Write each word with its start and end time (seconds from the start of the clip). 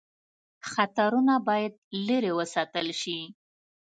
خطرونه 0.71 1.35
باید 1.47 1.73
لیري 2.07 2.31
وساتل 2.39 2.87
شي. 3.01 3.19